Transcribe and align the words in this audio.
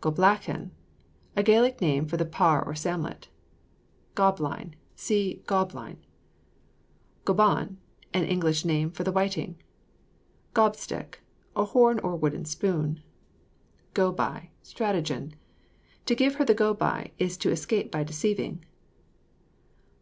GOBLACHAN. 0.00 0.70
A 1.36 1.42
Gaelic 1.42 1.78
name 1.82 2.06
for 2.06 2.16
the 2.16 2.24
parr 2.24 2.64
or 2.66 2.72
samlet. 2.74 3.28
GOB 4.14 4.40
LINE. 4.40 4.76
See 4.96 5.42
GAUB 5.46 5.74
LINE. 5.74 5.98
GOBON. 7.26 7.76
An 8.14 8.22
old 8.22 8.30
English 8.30 8.64
name 8.64 8.90
for 8.90 9.04
the 9.04 9.12
whiting. 9.12 9.60
GOB 10.54 10.74
STICK. 10.74 11.20
A 11.54 11.66
horn 11.66 11.98
or 11.98 12.16
wooden 12.16 12.46
spoon. 12.46 13.02
GO 13.92 14.10
BY. 14.10 14.52
Stratagem. 14.62 15.32
To 16.06 16.14
give 16.14 16.36
her 16.36 16.46
the 16.46 16.54
go 16.54 16.72
by, 16.72 17.10
is 17.18 17.36
to 17.36 17.50
escape 17.50 17.90
by 17.92 18.04
deceiving. 18.04 18.64